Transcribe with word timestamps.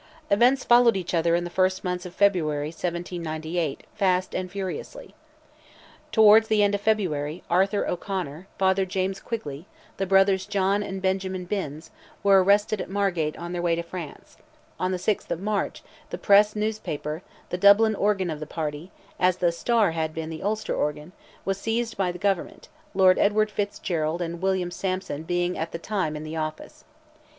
Events 0.31 0.63
followed 0.63 0.97
each 0.97 1.13
other 1.13 1.35
in 1.35 1.43
the 1.43 1.51
first 1.51 1.83
months 1.83 2.07
of 2.07 2.19
1798, 2.19 3.83
fast 3.93 4.33
and 4.33 4.49
furiously. 4.49 5.13
Towards 6.11 6.47
the 6.47 6.63
end 6.63 6.73
of 6.73 6.81
February, 6.81 7.43
Arthur 7.51 7.85
O'Conor, 7.87 8.47
Father 8.57 8.83
James 8.83 9.19
Quigley, 9.19 9.67
the 9.97 10.07
brothers 10.07 10.47
John 10.47 10.81
and 10.81 11.03
Benjamin 11.03 11.45
Binns, 11.45 11.91
were 12.23 12.43
arrested 12.43 12.81
at 12.81 12.89
Margate 12.89 13.37
on 13.37 13.51
their 13.51 13.61
way 13.61 13.75
to 13.75 13.83
France; 13.83 14.37
on 14.79 14.89
the 14.91 14.97
6th 14.97 15.29
of 15.29 15.39
March, 15.39 15.83
the 16.09 16.17
Press 16.17 16.55
newspaper, 16.55 17.21
the 17.49 17.57
Dublin 17.59 17.93
organ 17.93 18.31
of 18.31 18.39
the 18.39 18.47
party, 18.47 18.89
as 19.19 19.37
the 19.37 19.51
Star 19.51 19.91
had 19.91 20.15
been 20.15 20.31
the 20.31 20.41
Ulster 20.41 20.73
organ, 20.75 21.11
was 21.45 21.59
seized 21.59 21.95
by 21.95 22.11
Government, 22.11 22.69
Lord 22.95 23.19
Edward 23.19 23.51
Fitzgerald 23.51 24.19
and 24.19 24.41
William 24.41 24.71
Sampson 24.71 25.21
being 25.21 25.59
at 25.59 25.71
the 25.71 25.77
time 25.77 26.15
in 26.15 26.23
the 26.23 26.37
office. 26.37 26.85